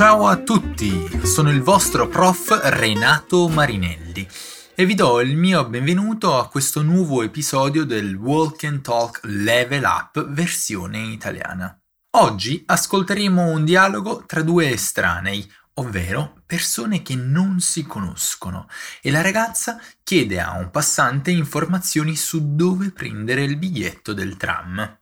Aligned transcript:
Ciao 0.00 0.28
a 0.28 0.38
tutti, 0.38 1.26
sono 1.26 1.50
il 1.50 1.60
vostro 1.60 2.08
prof 2.08 2.58
Renato 2.62 3.48
Marinelli 3.48 4.26
e 4.74 4.86
vi 4.86 4.94
do 4.94 5.20
il 5.20 5.36
mio 5.36 5.68
benvenuto 5.68 6.38
a 6.38 6.48
questo 6.48 6.80
nuovo 6.80 7.22
episodio 7.22 7.84
del 7.84 8.14
Walk 8.14 8.64
and 8.64 8.80
Talk 8.80 9.20
Level 9.24 9.82
Up 9.84 10.26
versione 10.30 11.00
italiana. 11.00 11.78
Oggi 12.16 12.62
ascolteremo 12.64 13.50
un 13.50 13.66
dialogo 13.66 14.24
tra 14.24 14.40
due 14.40 14.70
estranei, 14.70 15.46
ovvero 15.74 16.44
persone 16.46 17.02
che 17.02 17.14
non 17.14 17.60
si 17.60 17.82
conoscono, 17.82 18.68
e 19.02 19.10
la 19.10 19.20
ragazza 19.20 19.78
chiede 20.02 20.40
a 20.40 20.56
un 20.56 20.70
passante 20.70 21.30
informazioni 21.30 22.16
su 22.16 22.54
dove 22.54 22.90
prendere 22.90 23.44
il 23.44 23.58
biglietto 23.58 24.14
del 24.14 24.38
tram. 24.38 24.99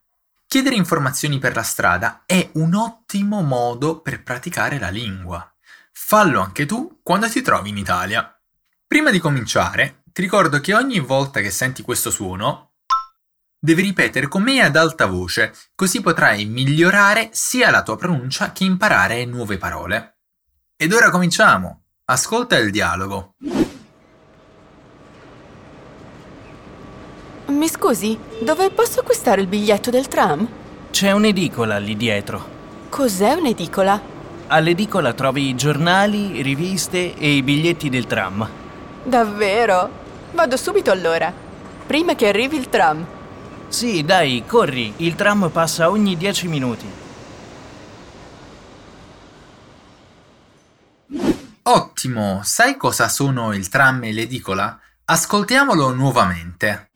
Chiedere 0.48 0.76
informazioni 0.76 1.38
per 1.38 1.54
la 1.54 1.62
strada 1.62 2.22
è 2.24 2.48
un 2.54 2.72
ottimo 2.72 3.42
modo 3.42 4.00
per 4.00 4.22
praticare 4.22 4.78
la 4.78 4.88
lingua. 4.88 5.46
Fallo 5.92 6.40
anche 6.40 6.64
tu 6.64 7.00
quando 7.02 7.28
ti 7.28 7.42
trovi 7.42 7.68
in 7.68 7.76
Italia. 7.76 8.34
Prima 8.86 9.10
di 9.10 9.18
cominciare, 9.18 10.04
ti 10.10 10.22
ricordo 10.22 10.58
che 10.60 10.72
ogni 10.72 11.00
volta 11.00 11.40
che 11.40 11.50
senti 11.50 11.82
questo 11.82 12.10
suono, 12.10 12.76
devi 13.58 13.82
ripetere 13.82 14.26
con 14.26 14.42
me 14.42 14.62
ad 14.62 14.76
alta 14.76 15.04
voce, 15.04 15.54
così 15.74 16.00
potrai 16.00 16.46
migliorare 16.46 17.28
sia 17.32 17.70
la 17.70 17.82
tua 17.82 17.98
pronuncia 17.98 18.50
che 18.52 18.64
imparare 18.64 19.26
nuove 19.26 19.58
parole. 19.58 20.20
Ed 20.76 20.94
ora 20.94 21.10
cominciamo! 21.10 21.82
Ascolta 22.06 22.56
il 22.56 22.70
dialogo. 22.70 23.34
Mi 27.48 27.66
scusi, 27.66 28.18
dove 28.42 28.68
posso 28.70 29.00
acquistare 29.00 29.40
il 29.40 29.46
biglietto 29.46 29.88
del 29.88 30.06
tram? 30.06 30.46
C'è 30.90 31.12
un'edicola 31.12 31.78
lì 31.78 31.96
dietro. 31.96 32.56
Cos'è 32.90 33.32
un'edicola? 33.32 33.98
All'edicola 34.48 35.14
trovi 35.14 35.54
giornali, 35.54 36.42
riviste 36.42 37.14
e 37.14 37.36
i 37.36 37.42
biglietti 37.42 37.88
del 37.88 38.06
tram. 38.06 38.46
Davvero? 39.02 39.90
Vado 40.32 40.58
subito 40.58 40.90
allora, 40.90 41.32
prima 41.86 42.14
che 42.14 42.28
arrivi 42.28 42.58
il 42.58 42.68
tram. 42.68 43.06
Sì, 43.68 44.04
dai, 44.04 44.44
corri, 44.46 44.92
il 44.98 45.14
tram 45.14 45.48
passa 45.50 45.88
ogni 45.88 46.18
10 46.18 46.48
minuti. 46.48 46.86
Ottimo! 51.62 52.40
Sai 52.44 52.76
cosa 52.76 53.08
sono 53.08 53.54
il 53.54 53.68
tram 53.70 54.04
e 54.04 54.12
l'edicola? 54.12 54.78
Ascoltiamolo 55.06 55.94
nuovamente. 55.94 56.90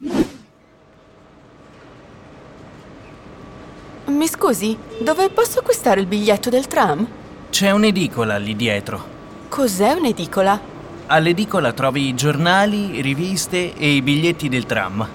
Mi 4.06 4.27
scusi, 4.27 4.77
dove 5.00 5.31
posso 5.31 5.61
acquistare 5.61 6.00
il 6.00 6.06
biglietto 6.06 6.50
del 6.50 6.67
tram? 6.67 7.06
C'è 7.50 7.70
un'edicola 7.70 8.36
lì 8.36 8.56
dietro. 8.56 9.11
Cos'è 9.48 9.92
un'edicola? 9.92 10.61
All'edicola 11.06 11.72
trovi 11.72 12.12
giornali, 12.14 13.00
riviste 13.00 13.75
e 13.77 13.95
i 13.95 14.03
biglietti 14.03 14.48
del 14.48 14.67
tram. 14.67 15.06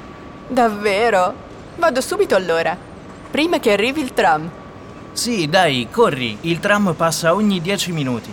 Davvero? 0.48 1.34
Vado 1.76 2.00
subito 2.00 2.36
allora, 2.36 2.78
prima 3.30 3.60
che 3.60 3.74
arrivi 3.74 4.02
il 4.02 4.14
tram. 4.14 4.50
Sì, 5.12 5.50
dai, 5.50 5.88
corri, 5.92 6.38
il 6.42 6.60
tram 6.60 6.94
passa 6.94 7.34
ogni 7.34 7.60
10 7.60 7.92
minuti. 7.92 8.32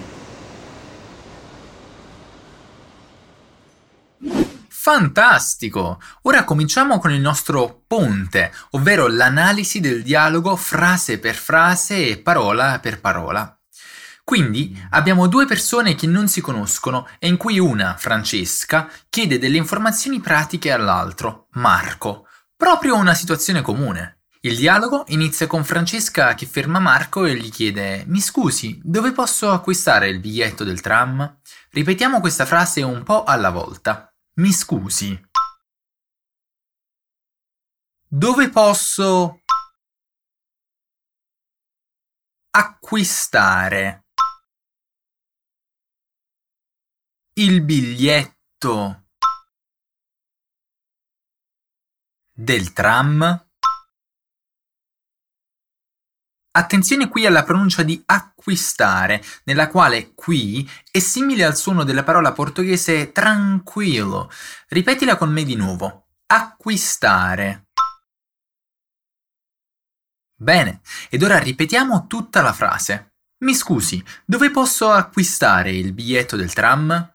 Fantastico! 4.85 5.99
Ora 6.25 6.45
cominciamo 6.45 6.99
con 6.99 7.11
il 7.11 7.19
nostro 7.19 7.85
ponte, 7.87 8.53
ovvero 8.73 9.07
l'analisi 9.07 9.81
del 9.81 10.03
dialogo 10.03 10.57
frase 10.57 11.19
per 11.19 11.37
frase 11.37 12.07
e 12.11 12.19
parola 12.19 12.79
per 12.81 13.01
parola. 13.01 13.59
Quindi 14.23 14.79
abbiamo 14.91 15.27
due 15.27 15.47
persone 15.47 15.95
che 15.95 16.07
non 16.07 16.29
si 16.29 16.43
conoscono 16.43 17.09
e 17.19 17.29
in 17.29 17.39
cui 17.39 17.59
una, 17.59 17.97
Francesca, 17.97 18.91
chiede 19.09 19.39
delle 19.39 19.57
informazioni 19.57 20.21
pratiche 20.21 20.71
all'altro, 20.71 21.47
Marco, 21.53 22.27
proprio 22.55 22.95
una 22.97 23.15
situazione 23.15 23.63
comune. 23.63 24.25
Il 24.41 24.59
dialogo 24.59 25.05
inizia 25.07 25.47
con 25.47 25.65
Francesca 25.65 26.35
che 26.35 26.45
ferma 26.45 26.79
Marco 26.79 27.25
e 27.25 27.37
gli 27.37 27.51
chiede 27.51 28.05
Mi 28.09 28.21
scusi, 28.21 28.79
dove 28.85 29.13
posso 29.13 29.51
acquistare 29.51 30.11
il 30.11 30.21
biglietto 30.21 30.63
del 30.63 30.83
tram? 30.83 31.39
Ripetiamo 31.71 32.21
questa 32.21 32.45
frase 32.45 32.83
un 32.83 33.03
po' 33.03 33.25
alla 33.25 33.49
volta. 33.49 34.11
Mi 34.37 34.51
scusi. 34.51 35.17
Dove 38.09 38.51
posso 38.51 39.43
acquistare 42.51 44.07
il 47.35 47.63
biglietto 47.63 49.07
del 52.33 52.73
tram? 52.73 53.44
Attenzione 56.57 57.09
qui 57.09 57.27
alla 57.27 57.43
pronuncia 57.43 57.83
di 57.83 58.01
acquistare, 58.07 59.21
nella 59.43 59.67
quale 59.67 60.15
qui 60.15 60.71
è 60.89 61.01
simile 61.01 61.45
al 61.45 61.57
suono 61.57 61.83
della 61.83 62.05
parola 62.05 62.31
portoghese 62.31 63.11
tranquillo. 63.11 64.31
Ripetila 64.69 65.17
con 65.17 65.33
me 65.33 65.43
di 65.43 65.57
nuovo. 65.57 66.07
Acquistare. 66.27 67.71
Bene, 70.37 70.81
ed 71.11 71.25
ora 71.25 71.39
ripetiamo 71.39 72.07
tutta 72.07 72.41
la 72.41 72.53
frase. 72.53 73.15
Mi 73.39 73.55
scusi, 73.55 74.03
dove 74.25 74.53
posso 74.53 74.91
acquistare 74.93 75.73
il 75.73 75.93
biglietto 75.93 76.37
del 76.37 76.53
tram? 76.53 77.14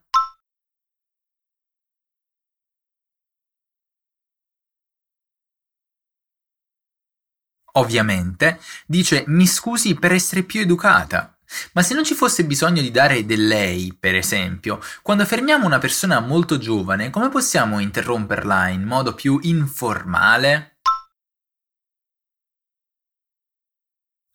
Ovviamente 7.80 8.60
dice 8.86 9.24
mi 9.28 9.48
scusi 9.48 9.96
per 9.96 10.12
essere 10.12 10.44
più 10.44 10.60
educata. 10.60 11.34
Ma 11.74 11.82
se 11.82 11.96
non 11.96 12.04
ci 12.04 12.14
fosse 12.14 12.46
bisogno 12.46 12.82
di 12.82 12.92
dare 12.92 13.26
del 13.26 13.48
lei, 13.48 13.96
per 14.00 14.16
esempio, 14.16 14.80
quando 15.02 15.26
fermiamo 15.26 15.66
una 15.66 15.80
persona 15.80 16.20
molto 16.20 16.60
giovane, 16.60 17.10
come 17.10 17.30
possiamo 17.30 17.80
interromperla 17.80 18.68
in 18.68 18.84
modo 18.84 19.16
più 19.16 19.40
informale? 19.42 20.78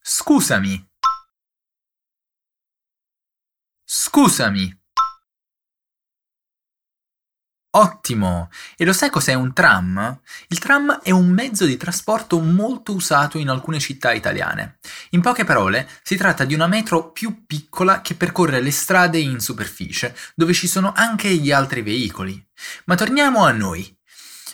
Scusami. 0.01 0.89
Scusami. 3.85 4.84
Ottimo! 7.77 8.51
E 8.77 8.85
lo 8.85 8.93
sai 8.93 9.11
cos'è 9.11 9.35
un 9.35 9.53
tram? 9.53 10.21
Il 10.49 10.59
tram 10.61 11.01
è 11.03 11.11
un 11.11 11.29
mezzo 11.31 11.67
di 11.67 11.77
trasporto 11.77 12.39
molto 12.39 12.93
usato 12.93 13.37
in 13.37 13.49
alcune 13.49 13.81
città 13.81 14.13
italiane. 14.13 14.79
In 15.11 15.21
poche 15.21 15.43
parole, 15.45 15.89
si 16.05 16.15
tratta 16.15 16.45
di 16.45 16.55
una 16.55 16.69
metro 16.69 17.11
più 17.11 17.45
piccola 17.47 18.01
che 18.01 18.15
percorre 18.15 18.61
le 18.61 18.71
strade 18.71 19.19
in 19.19 19.41
superficie, 19.41 20.15
dove 20.37 20.53
ci 20.53 20.69
sono 20.69 20.93
anche 20.95 21.35
gli 21.35 21.51
altri 21.51 21.83
veicoli. 21.83 22.41
Ma 22.85 22.95
torniamo 22.95 23.45
a 23.45 23.51
noi. 23.51 23.97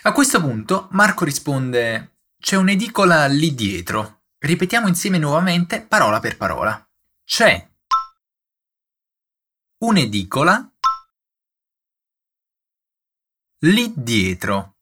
A 0.03 0.13
questo 0.13 0.41
punto 0.41 0.89
Marco 0.93 1.27
risponde 1.27 2.21
C'è 2.41 2.57
un'edicola 2.57 3.27
lì 3.27 3.55
dietro. 3.55 4.23
Ripetiamo 4.39 4.89
insieme 4.89 5.19
nuovamente 5.19 5.83
parola 5.83 6.21
per 6.21 6.39
parola. 6.39 6.83
C'è 7.23 7.69
un'edicola 9.85 10.71
lì 13.65 13.93
dietro. 13.95 14.77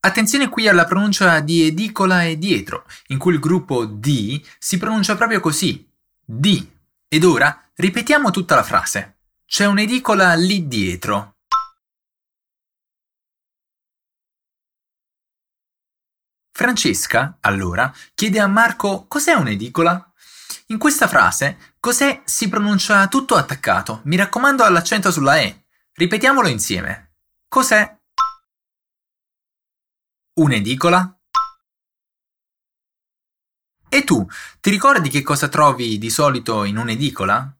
Attenzione 0.00 0.48
qui 0.48 0.68
alla 0.68 0.84
pronuncia 0.84 1.40
di 1.40 1.62
edicola 1.66 2.24
e 2.24 2.38
dietro, 2.38 2.84
in 3.08 3.18
cui 3.18 3.34
il 3.34 3.40
gruppo 3.40 3.84
di 3.84 4.44
si 4.58 4.78
pronuncia 4.78 5.16
proprio 5.16 5.40
così, 5.40 5.88
di. 6.24 6.74
Ed 7.08 7.24
ora 7.24 7.70
ripetiamo 7.74 8.30
tutta 8.30 8.54
la 8.54 8.62
frase. 8.62 9.18
C'è 9.44 9.66
un'edicola 9.66 10.34
lì 10.34 10.66
dietro. 10.66 11.36
Francesca, 16.52 17.38
allora, 17.40 17.92
chiede 18.14 18.40
a 18.40 18.46
Marco 18.46 19.06
cos'è 19.06 19.34
un'edicola? 19.34 20.05
In 20.68 20.78
questa 20.78 21.08
frase, 21.08 21.74
cos'è 21.80 22.22
si 22.24 22.48
pronuncia 22.48 23.06
tutto 23.08 23.36
attaccato. 23.36 24.00
Mi 24.04 24.16
raccomando 24.16 24.64
all'accento 24.64 25.10
sulla 25.10 25.38
E. 25.38 25.66
Ripetiamolo 25.92 26.48
insieme. 26.48 27.14
Cos'è? 27.48 27.98
Un'edicola? 30.34 31.18
E 33.88 34.04
tu, 34.04 34.26
ti 34.60 34.70
ricordi 34.70 35.08
che 35.08 35.22
cosa 35.22 35.48
trovi 35.48 35.96
di 35.98 36.10
solito 36.10 36.64
in 36.64 36.76
un'edicola? 36.76 37.56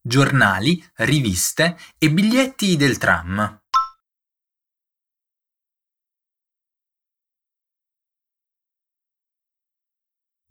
Giornali, 0.00 0.82
riviste 0.98 1.76
e 1.98 2.10
biglietti 2.12 2.76
del 2.76 2.96
tram. 2.96 3.65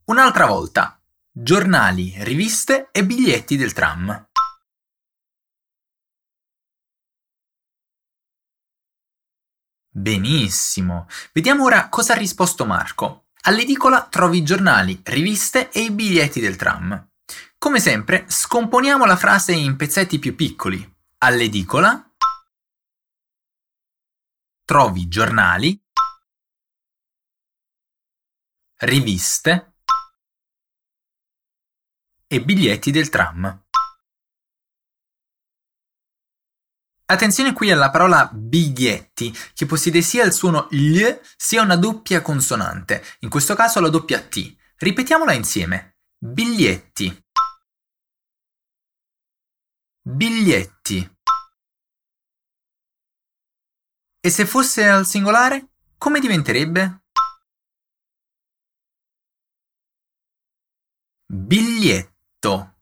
Un'altra 0.05 0.45
volta. 0.45 1.01
Giornali, 1.31 2.13
riviste 2.23 2.89
e 2.91 3.03
biglietti 3.03 3.57
del 3.57 3.73
tram. 3.73 4.29
Benissimo. 9.89 11.07
Vediamo 11.33 11.63
ora 11.63 11.89
cosa 11.89 12.13
ha 12.13 12.17
risposto 12.17 12.67
Marco. 12.67 13.29
All'edicola 13.47 14.05
trovi 14.07 14.43
giornali, 14.43 15.01
riviste 15.05 15.71
e 15.71 15.81
i 15.81 15.91
biglietti 15.91 16.39
del 16.39 16.55
tram. 16.55 17.09
Come 17.57 17.79
sempre, 17.79 18.25
scomponiamo 18.29 19.05
la 19.05 19.17
frase 19.17 19.53
in 19.53 19.75
pezzetti 19.75 20.19
più 20.19 20.35
piccoli. 20.35 20.87
All'edicola 21.17 22.13
trovi 24.65 25.07
giornali, 25.07 25.83
riviste 28.81 29.74
e 32.35 32.43
biglietti 32.43 32.91
del 32.91 33.09
tram. 33.09 33.63
Attenzione 37.07 37.53
qui 37.53 37.71
alla 37.71 37.91
parola 37.91 38.29
biglietti, 38.33 39.33
che 39.53 39.65
possiede 39.65 40.01
sia 40.01 40.25
il 40.25 40.33
suono 40.33 40.67
l 40.71 41.01
sia 41.37 41.61
una 41.61 41.77
doppia 41.77 42.21
consonante, 42.21 43.03
in 43.19 43.29
questo 43.29 43.55
caso 43.55 43.79
la 43.79 43.89
doppia 43.89 44.21
T. 44.21 44.55
Ripetiamola 44.77 45.33
insieme. 45.33 45.97
Biglietti. 46.17 47.23
Biglietti. 50.01 51.17
E 54.19 54.29
se 54.29 54.45
fosse 54.45 54.87
al 54.87 55.05
singolare, 55.05 55.69
come 55.97 56.19
diventerebbe? 56.19 57.03
Biglietto. 62.45 62.73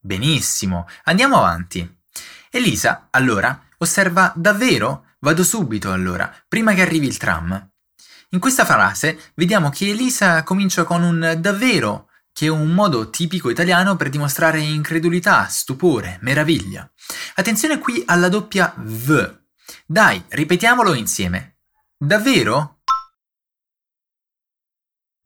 Benissimo, 0.00 0.86
andiamo 1.04 1.36
avanti. 1.36 2.00
Elisa, 2.50 3.08
allora, 3.10 3.68
osserva 3.78 4.32
davvero? 4.34 5.06
Vado 5.20 5.44
subito 5.44 5.92
allora, 5.92 6.34
prima 6.48 6.74
che 6.74 6.82
arrivi 6.82 7.06
il 7.06 7.16
tram. 7.16 7.70
In 8.30 8.40
questa 8.40 8.64
frase 8.64 9.32
vediamo 9.34 9.70
che 9.70 9.90
Elisa 9.90 10.42
comincia 10.42 10.82
con 10.82 11.02
un 11.02 11.36
davvero, 11.38 12.08
che 12.32 12.46
è 12.46 12.48
un 12.48 12.72
modo 12.72 13.10
tipico 13.10 13.48
italiano 13.48 13.94
per 13.94 14.08
dimostrare 14.08 14.58
incredulità, 14.58 15.46
stupore, 15.46 16.18
meraviglia. 16.22 16.90
Attenzione 17.36 17.78
qui 17.78 18.02
alla 18.06 18.28
doppia 18.28 18.74
V. 18.76 19.40
Dai, 19.86 20.24
ripetiamolo 20.28 20.94
insieme. 20.94 21.58
Davvero? 21.96 22.80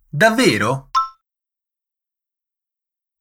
Davvero? 0.08 0.85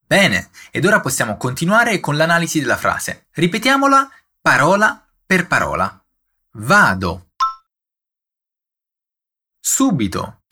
Bene, 0.07 0.51
ed 0.69 0.85
ora 0.85 0.99
possiamo 0.99 1.35
continuare 1.35 1.99
con 1.99 2.15
l'analisi 2.15 2.59
della 2.59 2.77
frase. 2.77 3.27
Ripetiamola 3.31 4.07
parola 4.39 5.03
per 5.25 5.47
parola. 5.47 6.05
Vado. 6.51 7.31
Subito. 9.59 10.43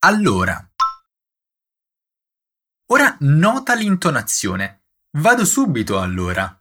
Allora. 0.00 0.68
Ora 2.86 3.16
nota 3.20 3.74
l'intonazione. 3.74 4.86
Vado 5.10 5.44
subito 5.44 6.00
allora. 6.00 6.60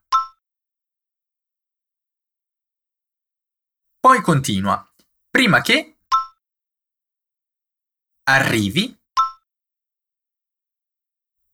Poi 4.00 4.22
continua. 4.22 4.88
Prima 5.32 5.62
che 5.62 5.98
arrivi 8.24 8.99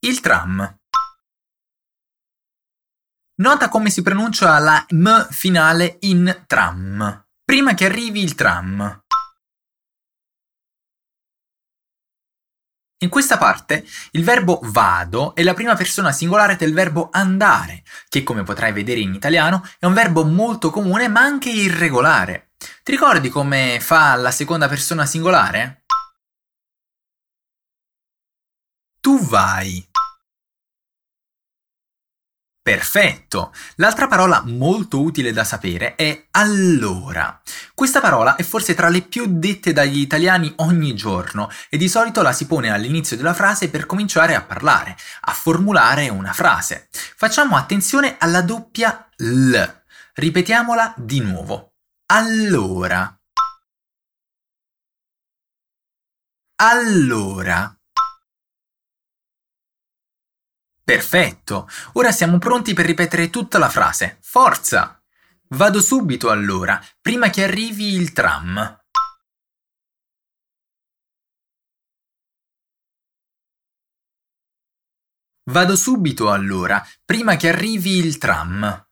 il 0.06 0.20
tram. 0.20 0.78
Nota 3.38 3.68
come 3.68 3.90
si 3.90 4.02
pronuncia 4.02 4.56
la 4.58 4.86
M 4.90 5.28
finale 5.30 5.96
in 6.02 6.44
tram. 6.46 7.26
Prima 7.44 7.74
che 7.74 7.86
arrivi 7.86 8.22
il 8.22 8.34
tram. 8.36 9.02
In 13.02 13.08
questa 13.10 13.36
parte 13.36 13.84
il 14.12 14.24
verbo 14.24 14.60
vado 14.62 15.34
è 15.34 15.42
la 15.42 15.54
prima 15.54 15.74
persona 15.74 16.12
singolare 16.12 16.56
del 16.56 16.72
verbo 16.72 17.08
andare, 17.12 17.82
che 18.08 18.22
come 18.22 18.42
potrai 18.42 18.72
vedere 18.72 19.00
in 19.00 19.12
italiano 19.12 19.68
è 19.78 19.86
un 19.86 19.92
verbo 19.92 20.24
molto 20.24 20.70
comune 20.70 21.08
ma 21.08 21.20
anche 21.20 21.50
irregolare. 21.50 22.52
Ti 22.56 22.92
ricordi 22.92 23.28
come 23.28 23.80
fa 23.80 24.14
la 24.14 24.30
seconda 24.30 24.68
persona 24.68 25.04
singolare? 25.04 25.84
Tu 29.06 29.20
vai. 29.24 29.85
Perfetto! 32.66 33.52
L'altra 33.76 34.08
parola 34.08 34.42
molto 34.44 35.00
utile 35.00 35.32
da 35.32 35.44
sapere 35.44 35.94
è 35.94 36.26
allora. 36.32 37.40
Questa 37.72 38.00
parola 38.00 38.34
è 38.34 38.42
forse 38.42 38.74
tra 38.74 38.88
le 38.88 39.02
più 39.02 39.26
dette 39.28 39.72
dagli 39.72 40.00
italiani 40.00 40.52
ogni 40.56 40.92
giorno 40.96 41.48
e 41.68 41.76
di 41.76 41.88
solito 41.88 42.22
la 42.22 42.32
si 42.32 42.48
pone 42.48 42.72
all'inizio 42.72 43.16
della 43.16 43.34
frase 43.34 43.70
per 43.70 43.86
cominciare 43.86 44.34
a 44.34 44.42
parlare, 44.42 44.96
a 45.20 45.32
formulare 45.32 46.08
una 46.08 46.32
frase. 46.32 46.88
Facciamo 46.90 47.54
attenzione 47.54 48.16
alla 48.18 48.42
doppia 48.42 49.10
L. 49.18 49.54
Ripetiamola 50.14 50.92
di 50.96 51.20
nuovo. 51.20 51.74
Allora. 52.06 53.16
Allora. 56.56 57.75
Perfetto, 60.86 61.68
ora 61.94 62.12
siamo 62.12 62.38
pronti 62.38 62.72
per 62.72 62.86
ripetere 62.86 63.28
tutta 63.28 63.58
la 63.58 63.68
frase. 63.68 64.18
Forza! 64.20 65.02
Vado 65.48 65.80
subito 65.80 66.30
allora, 66.30 66.80
prima 67.00 67.28
che 67.28 67.42
arrivi 67.42 67.94
il 67.94 68.12
tram. 68.12 68.84
Vado 75.50 75.74
subito 75.74 76.30
allora, 76.30 76.80
prima 77.04 77.34
che 77.34 77.48
arrivi 77.48 77.96
il 77.98 78.18
tram. 78.18 78.88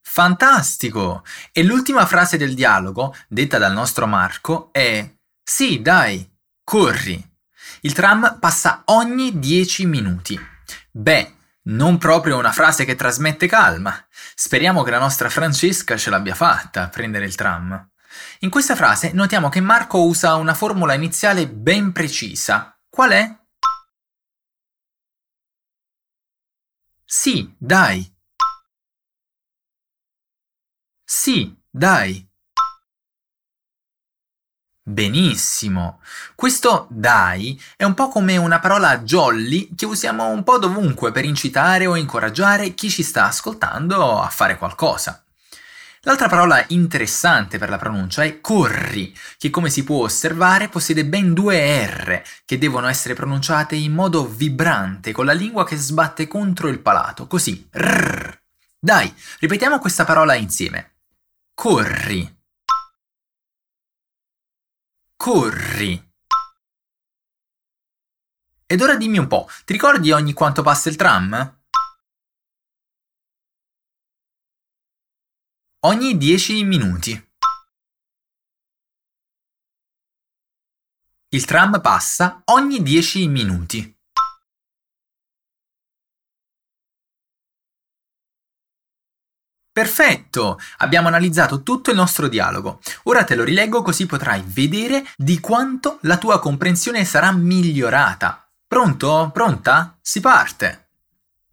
Fantastico! 0.00 1.22
E 1.52 1.62
l'ultima 1.62 2.06
frase 2.06 2.38
del 2.38 2.54
dialogo, 2.54 3.14
detta 3.28 3.58
dal 3.58 3.74
nostro 3.74 4.06
Marco, 4.06 4.72
è 4.72 5.14
sì, 5.44 5.82
dai, 5.82 6.28
corri. 6.64 7.22
Il 7.82 7.92
tram 7.92 8.38
passa 8.40 8.82
ogni 8.86 9.38
10 9.38 9.84
minuti. 9.84 10.40
Beh, 10.90 11.34
non 11.64 11.98
proprio 11.98 12.38
una 12.38 12.50
frase 12.50 12.86
che 12.86 12.94
trasmette 12.94 13.46
calma. 13.46 13.94
Speriamo 14.34 14.82
che 14.82 14.90
la 14.90 14.98
nostra 14.98 15.28
Francesca 15.28 15.96
ce 15.98 16.08
l'abbia 16.08 16.34
fatta 16.34 16.84
a 16.84 16.88
prendere 16.88 17.26
il 17.26 17.34
tram. 17.34 17.90
In 18.40 18.50
questa 18.50 18.74
frase 18.74 19.12
notiamo 19.12 19.50
che 19.50 19.60
Marco 19.60 20.02
usa 20.04 20.34
una 20.36 20.54
formula 20.54 20.94
iniziale 20.94 21.46
ben 21.48 21.92
precisa. 21.92 22.78
Qual 22.88 23.10
è? 23.10 23.38
Sì, 27.04 27.54
dai. 27.58 28.12
Sì, 31.04 31.54
dai. 31.70 32.33
Benissimo. 34.86 36.00
Questo 36.34 36.86
dai 36.90 37.58
è 37.74 37.84
un 37.84 37.94
po' 37.94 38.08
come 38.08 38.36
una 38.36 38.60
parola 38.60 38.98
jolly 38.98 39.74
che 39.74 39.86
usiamo 39.86 40.28
un 40.28 40.44
po' 40.44 40.58
dovunque 40.58 41.10
per 41.10 41.24
incitare 41.24 41.86
o 41.86 41.96
incoraggiare 41.96 42.74
chi 42.74 42.90
ci 42.90 43.02
sta 43.02 43.24
ascoltando 43.24 44.20
a 44.20 44.28
fare 44.28 44.58
qualcosa. 44.58 45.24
L'altra 46.02 46.28
parola 46.28 46.62
interessante 46.68 47.56
per 47.56 47.70
la 47.70 47.78
pronuncia 47.78 48.24
è 48.24 48.42
corri, 48.42 49.16
che 49.38 49.48
come 49.48 49.70
si 49.70 49.84
può 49.84 50.04
osservare 50.04 50.68
possiede 50.68 51.06
ben 51.06 51.32
due 51.32 51.86
R 51.86 52.22
che 52.44 52.58
devono 52.58 52.86
essere 52.86 53.14
pronunciate 53.14 53.76
in 53.76 53.94
modo 53.94 54.28
vibrante 54.28 55.12
con 55.12 55.24
la 55.24 55.32
lingua 55.32 55.64
che 55.64 55.76
sbatte 55.76 56.28
contro 56.28 56.68
il 56.68 56.80
palato, 56.80 57.26
così. 57.26 57.66
Rrr. 57.72 58.38
Dai, 58.78 59.10
ripetiamo 59.38 59.78
questa 59.78 60.04
parola 60.04 60.34
insieme. 60.34 60.96
Corri. 61.54 62.42
Corri. 65.24 66.12
Ed 68.66 68.82
ora 68.82 68.94
dimmi 68.94 69.16
un 69.16 69.26
po', 69.26 69.48
ti 69.64 69.72
ricordi 69.72 70.12
ogni 70.12 70.34
quanto 70.34 70.60
passa 70.60 70.90
il 70.90 70.96
tram? 70.96 71.62
Ogni 75.86 76.18
10 76.18 76.64
minuti. 76.64 77.12
Il 81.28 81.44
tram 81.46 81.80
passa 81.80 82.42
ogni 82.44 82.82
10 82.82 83.26
minuti. 83.26 83.93
Perfetto! 89.74 90.60
Abbiamo 90.78 91.08
analizzato 91.08 91.64
tutto 91.64 91.90
il 91.90 91.96
nostro 91.96 92.28
dialogo. 92.28 92.78
Ora 93.04 93.24
te 93.24 93.34
lo 93.34 93.42
rileggo 93.42 93.82
così 93.82 94.06
potrai 94.06 94.40
vedere 94.46 95.04
di 95.16 95.40
quanto 95.40 95.98
la 96.02 96.16
tua 96.16 96.38
comprensione 96.38 97.04
sarà 97.04 97.32
migliorata. 97.32 98.48
Pronto? 98.68 99.30
Pronta? 99.34 99.98
Si 100.00 100.20
parte! 100.20 100.90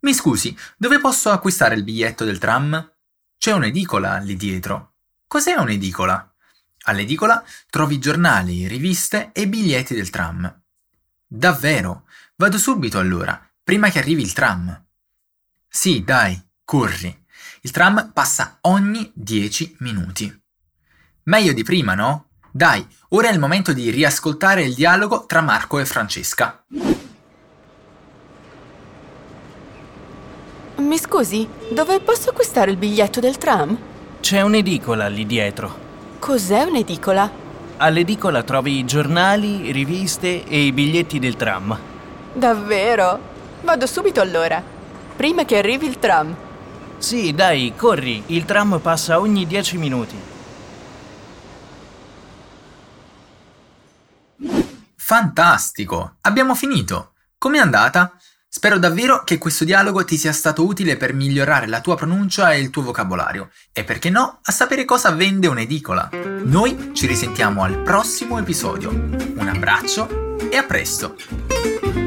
Mi 0.02 0.14
scusi, 0.14 0.56
dove 0.78 1.00
posso 1.00 1.32
acquistare 1.32 1.74
il 1.74 1.84
biglietto 1.84 2.24
del 2.24 2.38
tram? 2.38 2.94
C'è 3.40 3.54
un'edicola 3.54 4.18
lì 4.20 4.36
dietro. 4.36 4.98
Cos'è 5.26 5.56
un'edicola? 5.56 6.32
All'edicola 6.84 7.44
trovi 7.72 7.98
giornali, 7.98 8.68
riviste 8.68 9.32
e 9.34 9.48
biglietti 9.48 9.96
del 9.96 10.12
tram. 10.12 10.62
Davvero? 11.26 12.06
Vado 12.36 12.60
subito 12.60 13.00
allora, 13.00 13.52
prima 13.64 13.90
che 13.90 13.98
arrivi 13.98 14.22
il 14.22 14.34
tram. 14.34 14.86
Sì, 15.68 16.04
dai, 16.04 16.40
corri. 16.64 17.21
Il 17.62 17.72
tram 17.72 18.12
passa 18.14 18.58
ogni 18.62 19.12
10 19.14 19.78
minuti. 19.80 20.42
Meglio 21.24 21.54
di 21.54 21.64
prima, 21.64 21.94
no? 21.94 22.30
Dai, 22.52 22.86
ora 23.10 23.30
è 23.30 23.32
il 23.32 23.40
momento 23.40 23.72
di 23.74 23.90
riascoltare 23.90 24.64
il 24.64 24.74
dialogo 24.74 25.26
tra 25.26 25.42
Marco 25.42 25.80
e 25.80 25.86
Francesca. 25.86 26.64
Mi 30.78 30.98
scusi, 30.98 31.48
dove 31.70 32.00
posso 32.02 32.32
acquistare 32.32 32.72
il 32.72 32.78
biglietto 32.78 33.20
del 33.20 33.38
tram? 33.38 33.78
C'è 34.20 34.42
un'edicola 34.42 35.08
lì 35.08 35.26
dietro. 35.26 35.90
Cos'è 36.20 36.64
un'edicola? 36.64 37.32
All'edicola 37.78 38.44
trovi 38.44 38.84
giornali, 38.84 39.72
riviste 39.72 40.44
e 40.46 40.66
i 40.66 40.72
biglietti 40.72 41.20
del 41.20 41.36
tram. 41.36 41.78
Davvero? 42.34 43.20
Vado 43.62 43.86
subito 43.86 44.22
allora, 44.22 44.62
prima 45.16 45.46
che 45.46 45.58
arrivi 45.58 45.88
il 45.88 46.00
tram. 46.00 46.36
Sì, 47.02 47.34
dai, 47.34 47.74
corri, 47.76 48.22
il 48.28 48.46
tram 48.46 48.80
passa 48.80 49.20
ogni 49.20 49.48
10 49.48 49.78
minuti. 49.78 50.16
Fantastico! 54.96 56.18
Abbiamo 56.22 56.54
finito! 56.54 57.14
Com'è 57.40 57.58
andata? 57.58 58.16
Spero 58.48 58.78
davvero 58.78 59.24
che 59.24 59.40
questo 59.40 59.66
dialogo 59.66 60.06
ti 60.06 60.16
sia 60.16 60.32
stato 60.32 60.64
utile 60.64 60.96
per 60.96 61.14
migliorare 61.14 61.66
la 61.66 61.82
tua 61.82 61.96
pronuncia 61.96 62.54
e 62.54 62.60
il 62.60 62.70
tuo 62.70 62.84
vocabolario 62.84 63.50
e 63.74 63.84
perché 63.84 64.12
no, 64.12 64.40
a 64.44 64.52
sapere 64.52 64.86
cosa 64.86 65.10
vende 65.10 65.48
un'edicola. 65.48 66.12
Noi 66.44 66.92
ci 66.94 67.08
risentiamo 67.08 67.64
al 67.64 67.80
prossimo 67.80 68.38
episodio. 68.38 68.92
Un 68.92 69.52
abbraccio 69.52 70.38
e 70.52 70.56
a 70.56 70.64
presto! 70.64 72.01